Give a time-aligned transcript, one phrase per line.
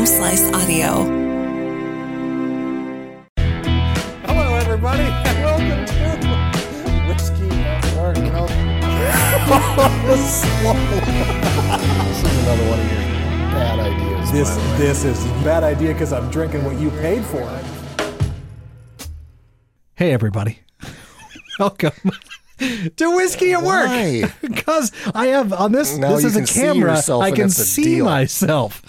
[0.00, 1.04] Home Slice Audio.
[4.24, 8.16] Hello, everybody, and welcome to Whiskey and Work.
[8.16, 8.46] You know,
[10.16, 10.72] slow.
[12.06, 13.02] this is another one of your
[13.52, 14.32] bad ideas.
[14.32, 14.78] This by the way.
[14.78, 17.46] this is a bad idea because I'm drinking what you paid for.
[19.96, 20.60] Hey everybody,
[21.58, 21.92] welcome
[22.96, 23.88] to whiskey at work.
[23.88, 24.32] Why?
[24.40, 25.98] Because I have on this.
[25.98, 26.90] Now this you is a can see camera.
[26.92, 28.06] yourself I and can it's a see deal.
[28.06, 28.80] myself.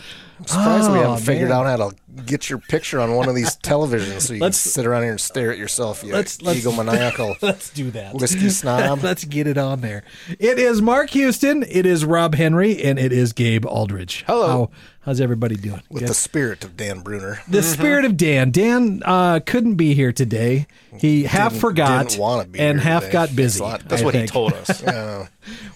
[0.41, 1.95] I'm surprised we Oh, haven't figured out how to
[2.25, 5.11] get your picture on one of these televisions so you Let's- can sit around here
[5.11, 6.03] and stare at yourself.
[6.03, 8.15] You Let's- let's- egomaniacal Let's do that.
[8.15, 8.99] whiskey snob.
[9.03, 10.03] Let's get it on there.
[10.39, 11.63] It is Mark Houston.
[11.69, 14.23] It is Rob Henry, and it is Gabe Aldridge.
[14.27, 14.47] Hello.
[14.47, 14.69] How,
[15.01, 15.83] how's everybody doing?
[15.89, 16.09] With Good?
[16.09, 17.39] the spirit of Dan Bruner.
[17.47, 18.51] The spirit of Dan.
[18.51, 20.65] Dan uh, couldn't be here today.
[20.97, 23.13] He half Didn't- forgot didn't be and half today.
[23.13, 23.63] got busy.
[23.63, 24.31] That's That's I what he think.
[24.31, 24.81] told us.
[24.81, 25.27] Yeah.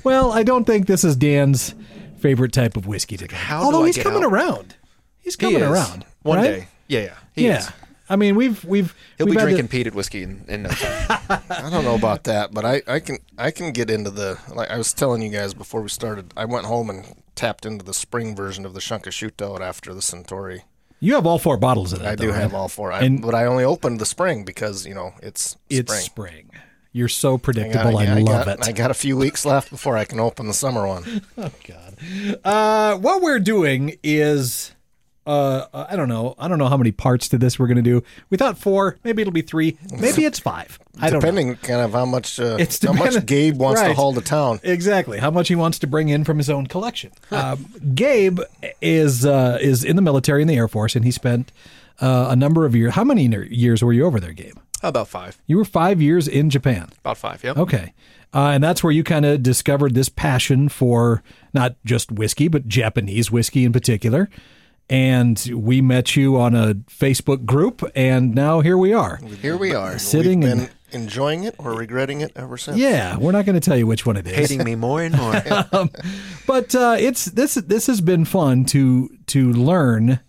[0.04, 1.74] Well, I don't think this is Dan's
[2.18, 3.36] favorite type of whiskey today.
[3.36, 4.32] how do Although he's coming out?
[4.32, 4.76] around.
[5.22, 5.68] He's He coming is.
[5.70, 6.06] around.
[6.24, 6.44] One right?
[6.44, 6.68] day.
[6.88, 7.14] Yeah, yeah.
[7.34, 7.58] He yeah.
[7.60, 7.70] is.
[8.08, 11.08] I mean, we've we've He'll we've be drinking the- peated whiskey in, in no time.
[11.50, 14.70] I don't know about that, but I, I can I can get into the like
[14.70, 16.32] I was telling you guys before we started.
[16.38, 17.04] I went home and
[17.34, 20.66] tapped into the spring version of the Shunkashuto after the Centauri.
[21.00, 22.08] You have all four bottles of that.
[22.08, 24.86] I do though, have all four, I, And- but I only opened the spring because
[24.86, 26.06] you know it's It's spring.
[26.06, 26.50] spring.
[26.96, 27.98] You're so I got- predictable.
[27.98, 28.68] I, I love got, it.
[28.68, 31.04] I got a few weeks left before I can open the summer one.
[31.38, 31.98] Oh God.
[32.46, 34.74] Uh, what we're doing is,
[35.28, 36.36] uh, I don't know.
[36.40, 38.02] I don't know how many parts to this we're going to do.
[38.30, 38.98] We thought four.
[39.04, 39.78] Maybe it'll be three.
[39.92, 40.80] Maybe it's five.
[40.98, 41.20] I don't know.
[41.20, 44.62] Depending kind of how much uh, It's how much Gabe wants to haul to town.
[44.64, 45.20] Exactly.
[45.20, 47.12] How much he wants to bring in from his own collection.
[47.32, 48.40] Um, Gabe
[48.82, 51.52] is uh, is in the military in the Air Force, and he spent
[52.00, 52.94] uh, a number of years.
[52.94, 54.56] How many years were you over there, Gabe?
[54.90, 55.42] About five.
[55.48, 56.90] You were five years in Japan.
[57.00, 57.58] About five, yep.
[57.58, 57.94] Okay.
[58.34, 62.68] Uh, and that's where you kind of discovered this passion for not just whiskey, but
[62.68, 64.30] Japanese whiskey in particular.
[64.90, 69.18] And we met you on a Facebook group, and now here we are.
[69.42, 70.70] Here we are, Sitting We've and- been
[71.02, 72.78] enjoying it or regretting it ever since.
[72.78, 74.36] Yeah, we're not going to tell you which one it is.
[74.36, 75.34] Hating me more and more.
[76.48, 80.20] but uh, it's this this has been fun to to learn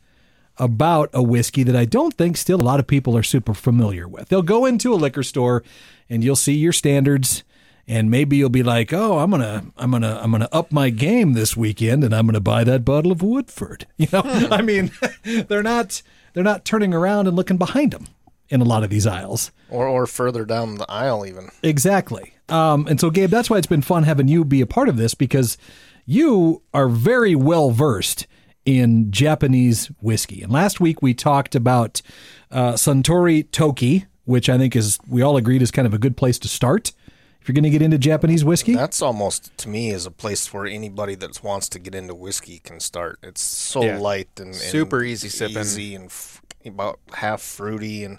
[0.59, 4.09] about a whiskey that I don't think still a lot of people are super familiar
[4.09, 4.28] with.
[4.28, 5.62] They'll go into a liquor store
[6.09, 7.44] and you'll see your standards
[7.89, 10.55] and maybe you'll be like, "Oh, I'm going to I'm going to I'm going to
[10.55, 14.09] up my game this weekend and I'm going to buy that bottle of Woodford." You
[14.12, 14.22] know?
[14.50, 14.91] I mean,
[15.49, 16.03] they're not
[16.33, 18.09] they're not turning around and looking behind them
[18.49, 19.50] in a lot of these aisles.
[19.71, 21.50] or or further down the aisle even.
[21.62, 22.34] Exactly.
[22.49, 24.97] Um, and so, Gabe, that's why it's been fun having you be a part of
[24.97, 25.59] this because
[26.05, 28.27] you are very well versed
[28.66, 30.43] in Japanese whiskey.
[30.43, 32.03] And last week we talked about
[32.50, 36.16] uh, Suntory Toki, which I think is, we all agreed is kind of a good
[36.16, 36.93] place to start
[37.41, 38.75] if you're going to get into Japanese whiskey.
[38.75, 42.59] That's almost to me is a place where anybody that wants to get into whiskey
[42.59, 43.21] can start.
[43.22, 43.99] It's so Yeah.
[43.99, 45.59] light and, and Super easy sipping.
[45.59, 48.19] easy and f- about half fruity, and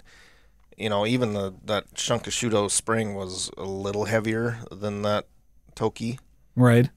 [0.78, 5.26] you know even the that Shunkashuto Spring was a little heavier than that
[5.74, 6.18] Toki.
[6.56, 6.88] right.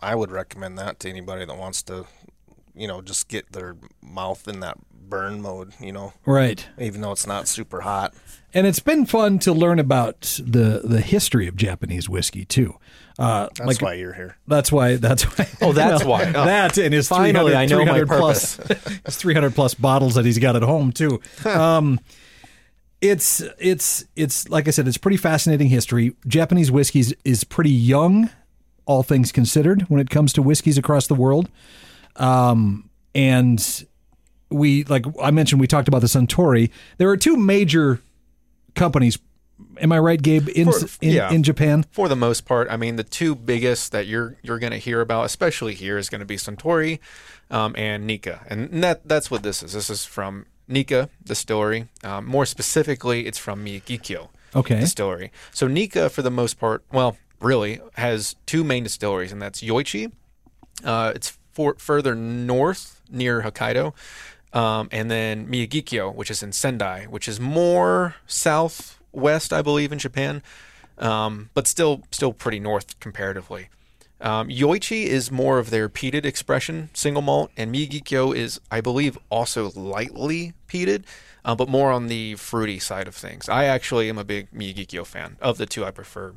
[0.00, 2.06] I would recommend that to anybody that wants to,
[2.74, 5.72] you know, just get their mouth in that burn mode.
[5.80, 6.66] You know, Right.
[6.78, 8.14] even though it's not super hot.
[8.54, 12.76] And it's been fun to learn about the, the history of Japanese whiskey, too.
[13.18, 14.36] Uh, That's like, why you're here.
[14.46, 14.96] That's why.
[14.96, 15.48] That's why.
[15.60, 16.24] Oh, that's why.
[16.34, 16.44] Oh.
[16.44, 18.56] That and his Finally, I know my 300 plus,
[19.06, 21.20] his 300 plus bottles that he's got at home too.
[21.44, 22.00] um,
[23.00, 26.14] it's it's it's like I said, it's pretty fascinating history.
[26.26, 28.30] Japanese whiskeys is pretty young,
[28.86, 31.48] all things considered, when it comes to whiskeys across the world.
[32.16, 33.84] Um, and
[34.50, 36.70] we like I mentioned, we talked about the Suntory.
[36.98, 38.00] There are two major
[38.74, 39.18] companies.
[39.80, 40.48] Am I right, Gabe?
[40.48, 41.30] In For- in, yeah.
[41.32, 41.84] in Japan.
[41.90, 45.00] For the most part, I mean, the two biggest that you're you're going to hear
[45.00, 46.98] about, especially here, is going to be Suntory
[47.50, 49.72] um, and Nikka, and that that's what this is.
[49.72, 51.88] This is from Nikka Distillery.
[52.04, 54.80] Um, more specifically, it's from Miyagikyo Okay.
[54.80, 55.32] Distillery.
[55.52, 60.12] So Nikka, for the most part, well, really has two main distilleries, and that's Yoichi.
[60.84, 63.94] Uh, it's for, further north near Hokkaido,
[64.52, 69.98] um, and then Miyagikyo, which is in Sendai, which is more southwest, I believe, in
[69.98, 70.42] Japan,
[70.98, 73.68] um, but still still pretty north comparatively.
[74.20, 79.18] Um, Yoichi is more of their peated expression single malt, and Miyagikyo is, I believe,
[79.30, 81.04] also lightly peated,
[81.44, 83.48] uh, but more on the fruity side of things.
[83.48, 85.38] I actually am a big Miyagikyo fan.
[85.40, 86.34] Of the two, I prefer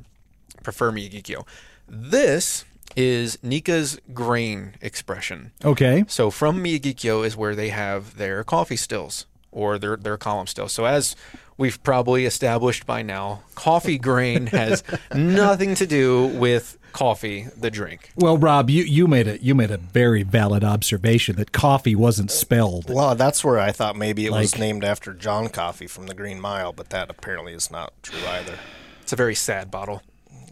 [0.64, 1.46] prefer Miyagikyo.
[1.88, 2.66] This
[2.96, 5.52] is Nikka's grain expression.
[5.64, 6.06] Okay.
[6.08, 10.74] So from Miyagikyo is where they have their coffee stills or their their column stills.
[10.74, 11.16] So as
[11.58, 14.84] we've probably established by now, coffee grain has
[15.14, 18.12] nothing to do with coffee the drink.
[18.16, 22.32] Well, Rob, you, you made a you made a very valid observation that coffee wasn't
[22.32, 22.90] spelled.
[22.90, 26.40] Well, that's where I thought maybe it was named after John Coffee from the Green
[26.40, 28.58] Mile, but that apparently is not true either.
[29.02, 30.02] It's a very sad bottle.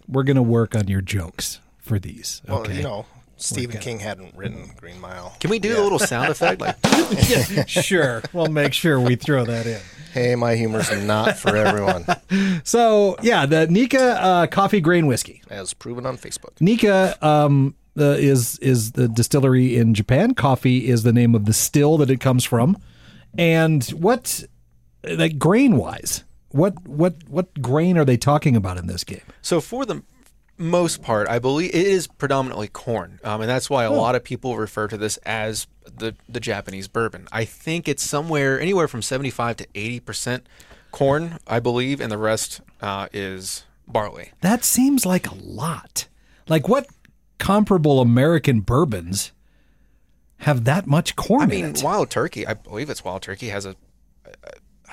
[0.07, 2.41] We're gonna work on your jokes for these.
[2.47, 2.77] Well, Okay.
[2.77, 3.06] you know,
[3.38, 5.35] Stephen King hadn't written Green Mile.
[5.39, 6.59] Can we do a little sound effect?
[6.62, 6.77] Like
[7.68, 8.24] sure.
[8.33, 9.80] We'll make sure we throw that in.
[10.13, 12.06] Hey, my humor's not for everyone,
[12.63, 15.41] So yeah, the Nikka uh, coffee grain whiskey.
[15.50, 16.59] as proven on Facebook.
[16.62, 20.33] Nikka um, uh, is is the distillery in Japan.
[20.35, 22.77] Coffee is the name of the still that it comes from.
[23.38, 24.44] And what,
[25.03, 29.21] like grain wise, what what what grain are they talking about in this game?
[29.41, 30.03] So for the
[30.58, 34.24] most part, I believe it is predominantly corn, um, and that's why a lot of
[34.24, 37.28] people refer to this as the the Japanese bourbon.
[37.32, 40.48] I think it's somewhere anywhere from seventy five to eighty percent
[40.92, 44.32] corn, I believe, and the rest uh, is barley.
[44.42, 46.08] That seems like a lot.
[46.48, 46.88] Like what
[47.40, 49.32] comparable American bourbons
[50.38, 51.74] have that much corn I mean?
[51.82, 53.76] Wild Turkey, I believe it's Wild Turkey has a.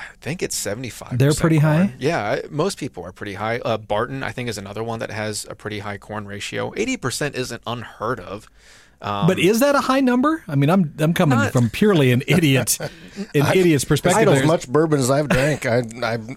[0.00, 1.19] I think it's seventy five.
[1.19, 1.93] They're pretty high?
[1.99, 3.58] Yeah, most people are pretty high.
[3.61, 6.73] Uh, Barton, I think, is another one that has a pretty high corn ratio.
[6.76, 8.49] Eighty percent isn't unheard of.
[9.02, 10.43] Um, But is that a high number?
[10.47, 12.91] I mean, I'm I'm coming Not- from purely an idiot, an
[13.55, 14.20] idiot's perspective.
[14.20, 15.64] I know as much bourbon as I've drank.
[15.67, 16.29] I, I've,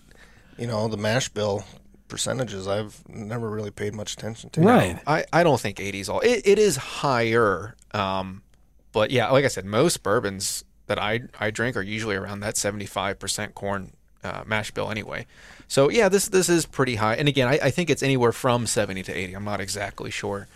[0.57, 1.65] you know, the mash bill
[2.07, 2.67] percentages.
[2.67, 4.61] I've never really paid much attention to.
[4.61, 4.99] right?
[5.07, 6.19] I, I don't think 80s all.
[6.21, 7.75] It, it is higher.
[7.93, 8.43] Um,
[8.91, 12.55] but yeah, like I said, most bourbons that I I drink are usually around that
[12.55, 13.93] 75% corn
[14.23, 15.25] uh, mash bill anyway.
[15.67, 17.15] So yeah, this this is pretty high.
[17.15, 19.33] And again, I, I think it's anywhere from 70 to 80.
[19.33, 20.47] I'm not exactly sure.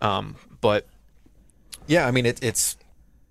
[0.00, 0.86] Um, but
[1.86, 2.76] yeah, I mean it, it's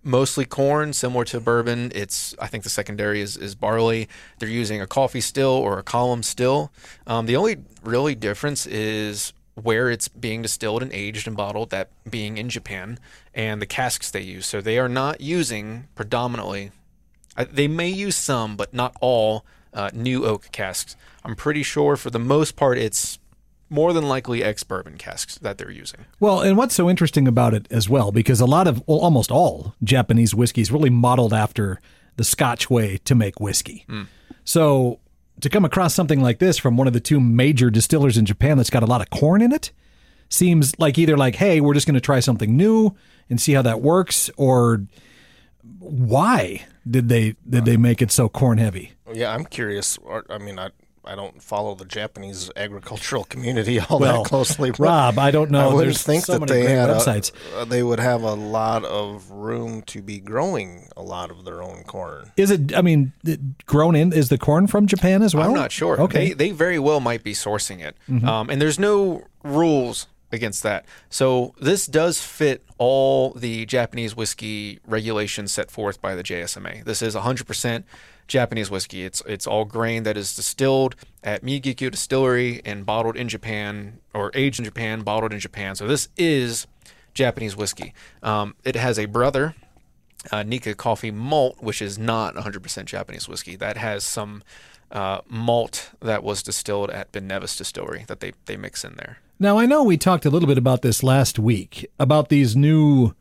[0.04, 1.92] mostly corn, similar to bourbon.
[1.94, 4.08] It's I think the secondary is, is barley.
[4.40, 6.72] They're using a coffee still or a column still.
[7.08, 9.34] Um, the only really difference is
[9.64, 13.00] where it's being distilled and aged and bottled, that being in Japan,
[13.34, 14.46] and the casks they use.
[14.46, 16.72] So they are not using predominantly.
[17.38, 20.96] I- They may use some, but not all uh, new oak casks.
[21.24, 23.20] I'm pretty sure for the most part it's
[23.70, 26.02] more than likely ex bourbon casks that they're using.
[26.20, 29.32] Well, and what's so interesting about it as well, because a lot of, well, almost
[29.32, 31.80] all Japanese whiskeys really modeled after
[32.18, 33.86] the Scotch way to make whiskey.
[34.44, 35.00] So
[35.40, 38.58] to come across something like this from one of the two major distillers in Japan
[38.58, 39.72] that's got a lot of corn in it
[40.32, 42.96] seems like either like, hey, we're just going to try something new
[43.30, 44.86] and see how that works, or
[45.80, 48.94] why did they did they make it so corn heavy?
[49.14, 50.00] Yeah, I'm curious.
[50.30, 50.70] I mean, I
[51.04, 54.72] I don't follow the Japanese agricultural community all Well, that closely.
[54.72, 55.62] but Rob, I don't know.
[55.70, 57.32] I wouldn't There's think so that they had websites.
[57.56, 61.62] uh, they would have a lot of room to be growing a lot of their
[61.64, 62.32] own corn.
[62.38, 62.76] Is it?
[62.76, 63.14] I mean,
[63.66, 65.48] grown in is the corn from Japan as well?
[65.50, 66.00] I'm not sure.
[66.02, 66.30] Okay.
[66.30, 67.96] They, they very well might be sourcing it.
[68.24, 70.86] Um, and there's no rules against that.
[71.10, 76.86] So this does fit all the Japanese whiskey regulations set forth by the JSMA.
[76.86, 77.84] This is 100%
[78.32, 79.04] Japanese whiskey.
[79.04, 84.32] It's it's all grain that is distilled at Miyagikyo Distillery and bottled in Japan or
[84.34, 85.76] aged in Japan, bottled in Japan.
[85.76, 86.66] So this is
[87.14, 87.94] Japanese whiskey.
[88.24, 89.56] Um, it has a brother
[90.32, 93.56] uh, Nikka Coffee Malt, which is not 100% Japanese whiskey.
[93.56, 94.44] That has some
[94.92, 99.18] uh, malt that was distilled at Ben Nevis Distillery that they, they mix in there.
[99.40, 103.14] Now, I know we talked a little bit about this last week about these new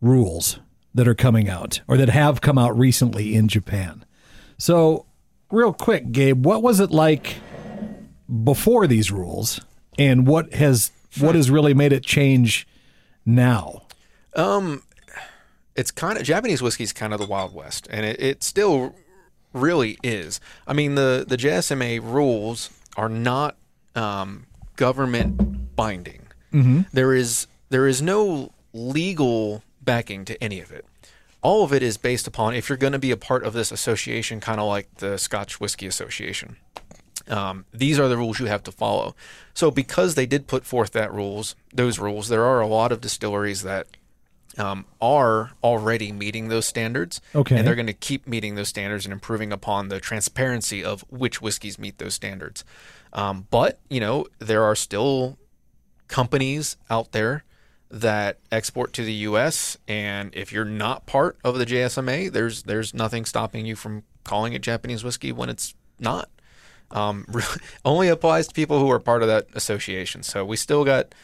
[0.00, 0.60] rules
[0.94, 4.04] that are coming out or that have come out recently in Japan.
[4.58, 5.06] So,
[5.50, 7.36] real quick, Gabe, what was it like
[8.44, 9.60] before these rules
[9.98, 12.66] and what has what has really made it change
[13.26, 13.82] now?
[14.34, 14.82] Um,
[15.76, 18.94] It's kind of Japanese whiskey is kind of the Wild West, and it, it still
[19.52, 20.40] really is.
[20.66, 23.56] I mean, the the JSMA rules are not
[23.94, 26.20] um, government binding.
[26.92, 30.84] There is there is no legal backing to any of it.
[31.42, 33.72] All of it is based upon if you're going to be a part of this
[33.72, 36.56] association, kind of like the Scotch Whiskey Association.
[37.28, 39.14] Um, these are the rules you have to follow.
[39.54, 43.00] So, because they did put forth that rules, those rules, there are a lot of
[43.00, 43.86] distilleries that
[44.58, 47.20] um, are already meeting those standards.
[47.34, 47.56] Okay.
[47.56, 51.40] And they're going to keep meeting those standards and improving upon the transparency of which
[51.40, 52.64] whiskeys meet those standards.
[53.12, 55.38] Um, but, you know, there are still
[56.08, 57.44] companies out there
[57.92, 59.76] that export to the U.S.
[59.86, 64.54] And if you're not part of the JSMA, there's there's nothing stopping you from calling
[64.54, 66.28] it Japanese whiskey when it's not.
[66.90, 70.22] Um, really, only applies to people who are part of that association.
[70.22, 71.14] So we still got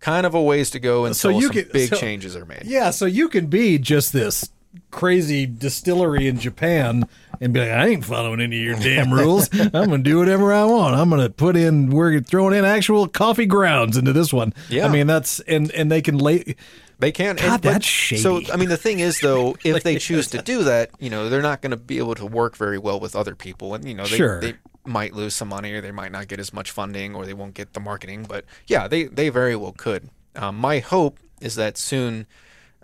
[0.00, 2.44] kind of a ways to go until So you some can- big so- changes are
[2.46, 2.62] made.
[2.64, 4.50] Yeah, so you can be just this
[4.90, 7.04] crazy distillery in Japan
[7.40, 9.48] and be like, I ain't following any of your damn rules.
[9.52, 10.94] I'm gonna do whatever I want.
[10.94, 14.52] I'm gonna put in we're throwing in actual coffee grounds into this one.
[14.68, 14.86] Yeah.
[14.86, 16.56] I mean that's and and they can lay
[16.98, 17.36] They can.
[17.36, 18.22] God, but- that's shady.
[18.22, 21.28] So, I mean, the thing is, though, if they choose to do that, you know,
[21.28, 23.94] they're not going to be able to work very well with other people, and you
[23.94, 24.40] know, they, Sure.
[24.40, 24.54] they
[24.86, 27.54] might lose some money, or they might not get as much funding, or they won't
[27.54, 28.24] get the marketing.
[28.28, 30.08] But yeah, they they very well could.
[30.36, 32.26] Um, my hope is that soon.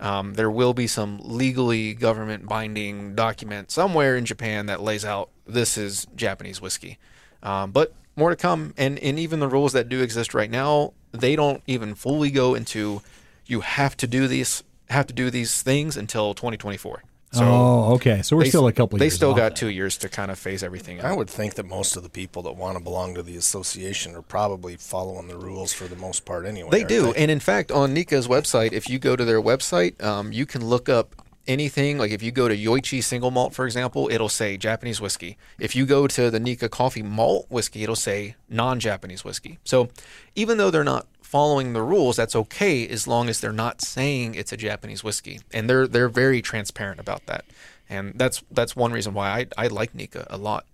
[0.01, 5.29] Um, there will be some legally government binding document somewhere in Japan that lays out
[5.45, 6.97] this is Japanese whiskey.
[7.43, 10.93] Um, but more to come, and and even the rules that do exist right now,
[11.11, 13.01] they don't even fully go into
[13.45, 17.03] you have to do these have to do these things until 2024.
[17.33, 18.21] So Oh, okay.
[18.23, 19.55] So we're they- still a couple They years still got then.
[19.55, 21.05] two years to kind of phase everything Out.
[21.05, 24.15] I would think that most of the people that want to belong to the association
[24.15, 26.69] are probably following the rules for the most part anyway.
[26.71, 30.01] They aren't do, and in fact, on Nikka's website, if you go to their website,
[30.03, 31.15] um, you can look up
[31.47, 31.97] anything.
[31.97, 35.37] Like if you go to Yoichi Single Malt, for example, it'll say Japanese whiskey.
[35.57, 39.57] If you go to the Nikka Coffee Malt whiskey, it'll say non-Japanese whiskey.
[39.63, 39.87] So
[40.35, 44.35] even though they're not following the rules, that's okay as long as they're not saying
[44.35, 47.45] it's a Japanese whiskey, and they're they're very transparent about that.
[47.89, 50.65] And that's that's one reason why I I like Nikka a lot.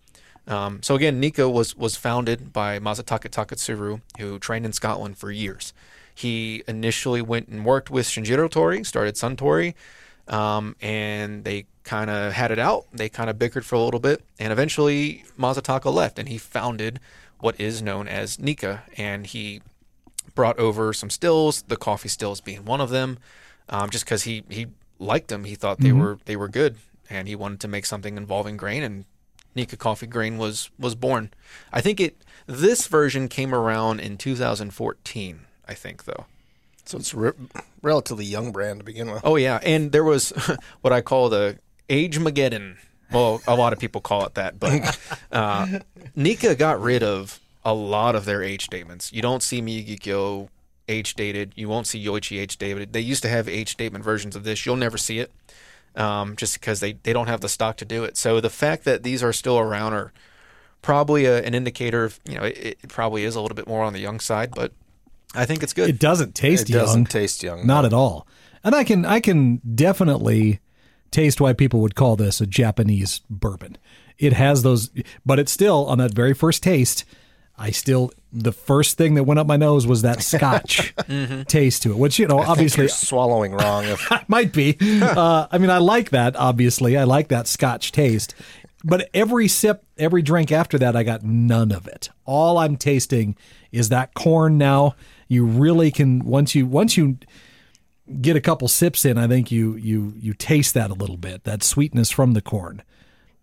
[0.48, 5.30] Um, so again, Nikka was was founded by Masataka Taketsuru, who trained in Scotland for
[5.30, 5.74] years.
[6.14, 9.76] He initially went and worked with Shinjiro Torii, started Suntory,
[10.28, 12.88] um, and they kind of had it out.
[12.92, 17.00] They kind of bickered for a little bit, and eventually Masataka left, and he founded
[17.40, 19.62] what is known as Nikka, and he
[20.38, 23.18] brought over some stills, the coffee stills being one of them,
[23.70, 24.68] um, just because he he
[25.00, 25.44] liked them.
[25.44, 26.78] He thought they were they were good,
[27.10, 29.06] and he wanted to make something involving grain, and
[29.56, 31.32] Nikka Coffee Grain was was born.
[31.74, 35.40] I think it this version came around in 2014.
[35.68, 36.26] I think though.
[36.86, 37.32] So it's a re-
[37.82, 39.24] relatively young brand to begin with.
[39.26, 40.30] Oh yeah, and there was
[40.82, 41.58] what I call the
[41.90, 42.78] Age Mageddon.
[43.12, 45.00] Well, a lot of people call it that, but
[45.32, 45.80] uh,
[46.16, 49.12] Nikka got rid of a lot of their age statements.
[49.12, 50.48] You don't see Miyagikyo
[50.88, 51.52] age dated.
[51.58, 52.94] You won't see Yoichi age dated.
[52.94, 54.66] They used to have age statement versions of this.
[54.66, 55.34] You'll never see it,
[55.94, 58.16] um, just because they they don't have the stock to do it.
[58.16, 60.14] So the fact that these are still around are
[60.82, 63.84] probably a, an indicator of you know it, it probably is a little bit more
[63.84, 64.72] on the young side, but
[65.36, 65.90] I think it's good.
[65.90, 66.80] It doesn't taste young.
[66.80, 67.68] It doesn't taste young.
[67.68, 68.26] Not at all.
[68.64, 70.62] And I can I can definitely
[71.12, 73.78] taste why people would call this a Japanese bourbon.
[74.18, 74.90] It has those
[75.26, 77.04] but it's still on that very first taste,
[77.58, 80.94] I still the first thing that went up my nose was that scotch
[81.48, 83.86] taste to it, which you know, obviously You're swallowing wrong.
[83.86, 84.78] If might be.
[85.18, 86.36] Uh, I mean, I like that.
[86.36, 88.36] Obviously, I like that Scotch taste.
[88.84, 92.10] But every sip, every drink after that, I got none of it.
[92.26, 93.36] All I'm tasting
[93.72, 94.58] is that corn.
[94.58, 94.96] Now
[95.28, 97.18] you really can once you once you
[98.22, 101.44] get a couple sips in, I think you you you taste that a little bit,
[101.46, 102.84] that sweetness from the corn.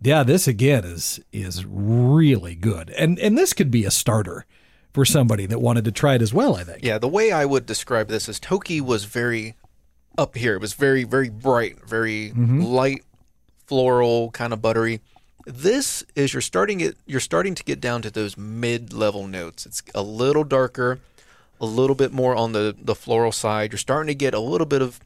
[0.00, 4.44] Yeah, this again is is really good, and and this could be a starter
[4.92, 6.56] for somebody that wanted to try it as well.
[6.56, 6.84] I think.
[6.84, 9.54] Yeah, the way I would describe this is Toki was very
[10.16, 10.54] up here.
[10.54, 12.62] It was very, very bright, very mm-hmm.
[12.62, 13.04] light,
[13.66, 15.00] floral, kind of buttery.
[15.46, 16.96] This is you're starting it.
[17.06, 19.66] You're starting to get down to those mid-level notes.
[19.66, 21.00] It's a little darker,
[21.60, 23.72] a little bit more on the the floral side.
[23.72, 25.00] You're starting to get a little bit of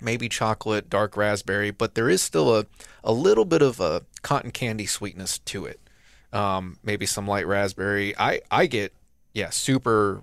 [0.00, 2.66] maybe chocolate, dark raspberry, but there is still a
[3.04, 5.80] a little bit of a cotton candy sweetness to it.
[6.32, 8.16] Um, maybe some light raspberry.
[8.18, 8.92] I I get
[9.32, 10.22] yeah, super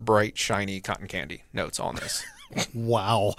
[0.00, 2.24] bright, shiny cotton candy notes on this.
[2.72, 3.34] Wow.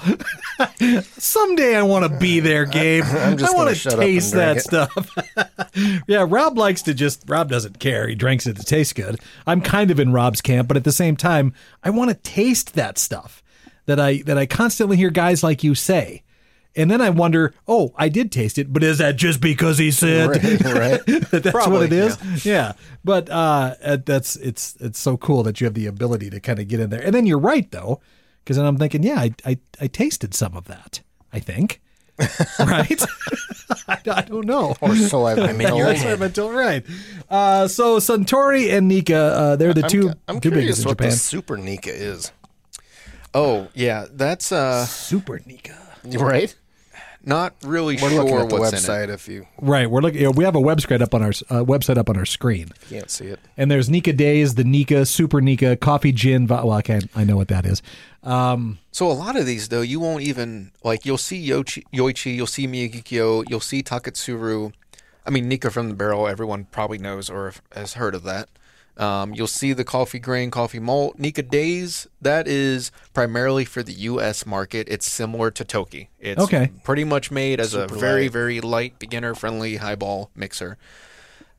[1.03, 3.03] Someday I want to be there, Gabe.
[3.05, 6.03] I'm just I want gonna to shut up and taste that drink stuff.
[6.08, 8.10] yeah, Rob likes to just, Rob doesn't care.
[8.10, 9.22] He drinks it to taste good.
[9.48, 12.74] I'm kind of in Rob's camp, but at the same time, I want to taste
[12.74, 13.41] that stuff
[13.85, 16.23] that I that I constantly hear guys like you say.
[16.77, 19.91] And then I wonder, oh, I did taste it, but is that just because he
[19.91, 21.05] said right, right.
[21.05, 22.45] that that's Probably, what it is?
[22.45, 22.73] Yeah.
[23.01, 23.75] But uh,
[24.05, 26.89] that's it's it's so cool that you have the ability to kind of get in
[26.89, 27.01] there.
[27.01, 28.01] And then you're right though,
[28.43, 31.01] because then I'm thinking, yeah, I, I I tasted some of that.
[31.31, 31.81] I think,
[32.59, 33.01] right?
[33.87, 34.75] I, I don't know.
[34.81, 35.81] Or so I've been told.
[35.81, 36.85] What I've been told, right?
[37.29, 40.85] Uh, so Suntory and Nikka, uh, they're the I'm, 2 I'm two curious biggest in
[40.85, 41.09] what Japan.
[41.11, 42.31] the Super Nikka is.
[43.35, 45.75] Oh yeah, that's uh Super Nikka.
[46.05, 46.55] Right?
[47.27, 48.81] not really We're sure looking at the what's in it.
[48.83, 50.31] website if you Right, we're looking.
[50.33, 52.69] We have a website up on our uh, website up on our screen.
[52.87, 53.39] can't see it.
[53.57, 56.45] And there's Nikka Days, the Nikka, Super Nikka, Coffee Gin.
[56.45, 57.09] Well, I can't.
[57.15, 57.81] I know what that is.
[58.21, 62.35] Um, So a lot of these though, you won't even like you'll see Yoichi, Yoichi
[62.35, 64.71] you'll see Miyagikyo, you'll see Taketsuru.
[65.25, 68.49] I mean Nikka from the barrel, everyone probably knows or has heard of that.
[68.97, 71.19] Um, you'll see the coffee grain, coffee malt.
[71.19, 74.45] Nikka Days, that is primarily for the U.S.
[74.45, 74.87] market.
[74.89, 76.09] It's similar to Toki.
[76.19, 76.71] It's Okay.
[76.83, 78.31] pretty much made as a very, light.
[78.31, 80.77] very light, beginner friendly highball mixer.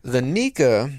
[0.02, 0.92] The Nikka,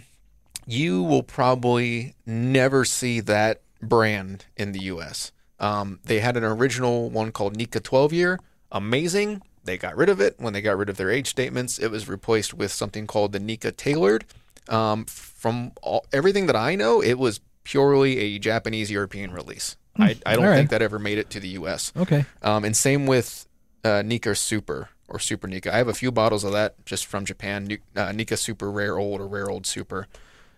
[0.68, 5.32] you will probably never see that brand in the U.S.
[5.60, 8.40] Um, they had an original one called Nikka 12 year,
[8.72, 9.42] amazing.
[9.64, 11.80] They got rid of it when they got rid of their age statements.
[11.80, 14.24] It was replaced with something called the Nikka Tailored.
[14.70, 19.76] Um, from all, everything that I know, it was purely a Japanese European release.
[20.00, 20.56] I, I don't right.
[20.56, 21.92] think that ever made it to the U.S.
[21.98, 22.26] Okay.
[22.44, 23.48] Um, and same with
[23.84, 25.74] uh, Nikka Super or Super Nikka.
[25.74, 27.78] I have a few bottles of that just from Japan.
[27.96, 30.08] Uh, Nikka Super Rare Old or Rare Old Super.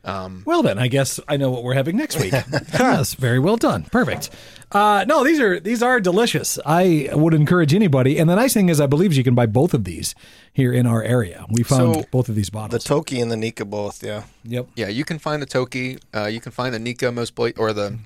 [0.03, 2.31] Um, Well, then I guess I know what we're having next week.
[2.73, 3.83] yes, very well done.
[3.83, 4.29] Perfect.
[4.71, 6.59] Uh, no, these are these are delicious.
[6.65, 8.19] I would encourage anybody.
[8.19, 10.13] And the nice thing is, I believe you can buy both of these
[10.53, 11.45] here in our area.
[11.49, 12.83] We found So, both of these bottles.
[12.83, 12.87] The.
[12.87, 14.23] Toki and the Nikka both, yeah.
[14.43, 14.67] yep.
[14.75, 15.97] yeah, you can find the Toki.
[16.13, 17.97] Uh, you can find the Nikka most pla- or the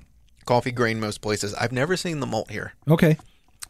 [0.46, 1.54] coffee grain most places.
[1.56, 2.74] I've never seen the malt here.
[2.88, 3.18] Okay.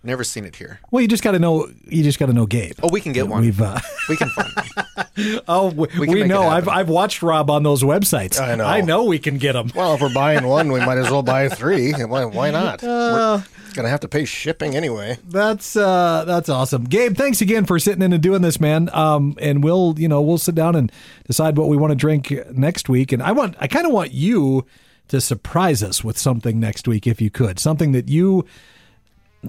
[0.05, 0.81] Never seen it here.
[0.91, 1.69] Well, you just got to know.
[1.88, 2.77] You just got to know Gabe.
[2.83, 3.41] Oh, we can get one.
[3.41, 3.62] We've.
[3.62, 3.79] Uh,
[4.10, 5.41] we can find one.
[5.48, 6.43] oh, we, can we know.
[6.43, 6.67] I've.
[6.67, 8.38] I've watched Rob on those websites.
[8.38, 8.65] I know.
[8.65, 9.72] I know we can get them.
[9.74, 11.91] Well, if we're buying one, we might as well buy three.
[12.03, 12.83] Why, why not?
[12.83, 15.17] Uh, we're going to have to pay shipping anyway.
[15.25, 17.15] That's uh, that's awesome, Gabe.
[17.15, 18.89] Thanks again for sitting in and doing this, man.
[18.91, 20.91] Um, and we'll you know we'll sit down and
[21.27, 23.13] decide what we want to drink next week.
[23.13, 24.65] And I want I kind of want you
[25.07, 28.45] to surprise us with something next week if you could, something that you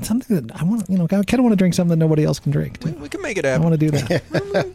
[0.03, 0.89] something that I want.
[0.89, 2.81] You know, I kind of want to drink something that nobody else can drink.
[2.81, 2.93] Too.
[2.93, 3.63] we can make it happen.
[3.63, 4.23] I want to do that.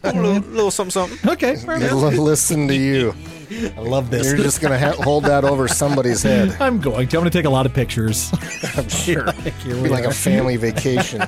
[0.04, 1.30] a little, little something, something.
[1.30, 1.92] okay, perfect.
[1.92, 3.14] L- Listen to you.
[3.76, 4.26] I love this.
[4.28, 6.56] You're just going to ha- hold that over somebody's head.
[6.60, 7.16] I'm going to.
[7.16, 8.30] I'm going to take a lot of pictures.
[8.76, 9.32] I'm sure.
[9.32, 10.10] Here Be we like are.
[10.10, 11.20] a family vacation.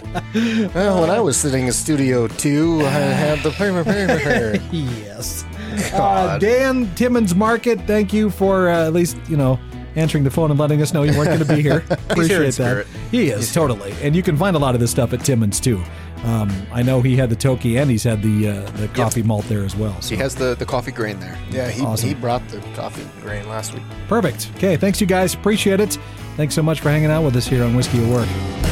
[0.74, 4.64] well, when I was sitting in Studio 2, I had the paper, paper, paper.
[4.70, 5.44] Yes.
[5.72, 6.40] Uh, God.
[6.40, 9.58] Dan Timmons Market, thank you for uh, at least, you know,
[9.96, 11.84] answering the phone and letting us know you weren't going to be here.
[12.10, 12.52] Appreciate in that.
[12.52, 12.86] spirit.
[13.10, 13.92] He is, totally.
[14.02, 15.82] And you can find a lot of this stuff at Timmons, too.
[16.24, 19.44] Um, I know he had the Toki and he's had the uh, the coffee malt
[19.46, 20.00] there as well.
[20.00, 21.36] So He has the, the coffee grain there.
[21.50, 22.08] Yeah, he, Awesome.
[22.10, 23.82] he brought the coffee grain last week.
[24.06, 24.50] perfect.
[24.56, 25.34] Okay, thanks you guys.
[25.34, 25.98] Appreciate it.
[26.36, 28.71] Thanks so much for hanging out with us here on Whiskey at Work.